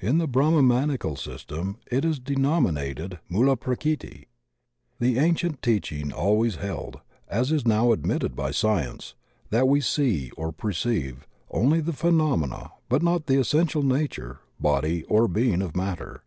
In 0.00 0.16
the 0.16 0.26
Brahmanical 0.26 1.16
system 1.16 1.76
it 1.90 2.02
is 2.02 2.18
denominated 2.18 3.18
Mulaprakriti. 3.30 4.24
The 5.00 5.18
ancient 5.18 5.60
teaching 5.60 6.14
always 6.14 6.54
held, 6.56 7.00
as 7.28 7.52
is 7.52 7.66
now 7.66 7.92
admitted 7.92 8.34
by 8.34 8.52
Science, 8.52 9.16
that 9.50 9.68
we 9.68 9.82
see 9.82 10.30
or 10.30 10.50
perceive 10.50 11.26
only 11.50 11.82
the 11.82 11.92
phenomena 11.92 12.72
but 12.88 13.02
not 13.02 13.26
the 13.26 13.38
essen 13.38 13.66
tial 13.66 13.84
nature, 13.84 14.38
body 14.58 15.04
or 15.10 15.28
being 15.28 15.60
of 15.60 15.76
matter. 15.76 16.22